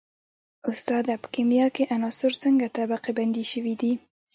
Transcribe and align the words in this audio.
استاده 0.71 1.13
په 1.21 1.27
کیمیا 1.35 1.67
کې 1.75 1.89
عناصر 1.95 2.31
څنګه 2.43 2.65
طبقه 2.77 3.09
بندي 3.17 3.45
شوي 3.51 3.73
دي 3.81 3.93